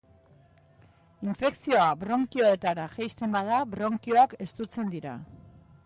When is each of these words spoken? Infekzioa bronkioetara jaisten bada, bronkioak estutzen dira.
Infekzioa 1.27 1.85
bronkioetara 2.05 2.87
jaisten 2.97 3.39
bada, 3.39 3.61
bronkioak 3.75 4.37
estutzen 4.49 4.95
dira. 4.97 5.19